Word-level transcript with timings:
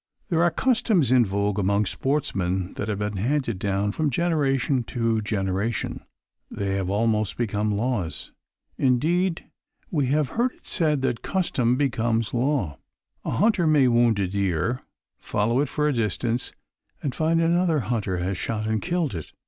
There 0.29 0.41
are 0.41 0.49
customs 0.49 1.11
in 1.11 1.23
vogue 1.23 1.59
among 1.59 1.85
sportsmen 1.85 2.73
that 2.73 2.87
have 2.87 2.97
been 2.97 3.17
handed 3.17 3.59
down 3.59 3.91
from 3.91 4.09
generation 4.09 4.83
to 4.85 5.21
generation, 5.21 5.99
that 6.49 6.65
have 6.65 6.89
almost 6.89 7.37
become 7.37 7.69
laws. 7.77 8.31
Indeed, 8.79 9.45
we 9.91 10.07
have 10.07 10.29
heard 10.29 10.53
it 10.53 10.65
said 10.65 11.03
that 11.03 11.21
custom 11.21 11.75
becomes 11.75 12.33
law. 12.33 12.79
A 13.23 13.29
hunter 13.29 13.67
may 13.67 13.87
wound 13.87 14.17
a 14.17 14.27
deer, 14.27 14.81
follow 15.19 15.59
it 15.59 15.69
for 15.69 15.87
a 15.87 15.93
distance 15.93 16.51
and 17.03 17.13
find 17.13 17.39
that 17.39 17.45
another 17.51 17.81
hunter 17.81 18.17
has 18.17 18.39
shot 18.39 18.65
and 18.65 18.81
killed 18.81 19.13
it. 19.13 19.33